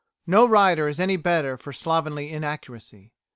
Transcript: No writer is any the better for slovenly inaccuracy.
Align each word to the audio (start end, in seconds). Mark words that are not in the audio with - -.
No 0.25 0.47
writer 0.47 0.87
is 0.87 0.99
any 0.99 1.15
the 1.15 1.21
better 1.21 1.57
for 1.57 1.71
slovenly 1.71 2.31
inaccuracy. 2.31 3.11